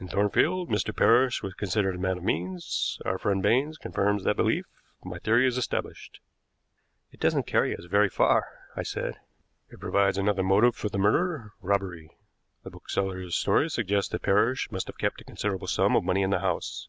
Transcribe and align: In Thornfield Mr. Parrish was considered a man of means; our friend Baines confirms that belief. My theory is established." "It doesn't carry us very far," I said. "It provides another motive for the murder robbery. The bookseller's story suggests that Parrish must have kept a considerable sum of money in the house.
In 0.00 0.08
Thornfield 0.08 0.70
Mr. 0.70 0.92
Parrish 0.96 1.40
was 1.40 1.54
considered 1.54 1.94
a 1.94 1.98
man 2.00 2.16
of 2.18 2.24
means; 2.24 2.98
our 3.04 3.16
friend 3.16 3.40
Baines 3.40 3.78
confirms 3.78 4.24
that 4.24 4.34
belief. 4.34 4.64
My 5.04 5.20
theory 5.20 5.46
is 5.46 5.56
established." 5.56 6.18
"It 7.12 7.20
doesn't 7.20 7.46
carry 7.46 7.72
us 7.76 7.84
very 7.84 8.08
far," 8.08 8.44
I 8.74 8.82
said. 8.82 9.20
"It 9.70 9.78
provides 9.78 10.18
another 10.18 10.42
motive 10.42 10.74
for 10.74 10.88
the 10.88 10.98
murder 10.98 11.52
robbery. 11.60 12.10
The 12.64 12.70
bookseller's 12.70 13.36
story 13.36 13.70
suggests 13.70 14.10
that 14.10 14.22
Parrish 14.22 14.68
must 14.72 14.88
have 14.88 14.98
kept 14.98 15.20
a 15.20 15.24
considerable 15.24 15.68
sum 15.68 15.94
of 15.94 16.02
money 16.02 16.22
in 16.22 16.30
the 16.30 16.40
house. 16.40 16.88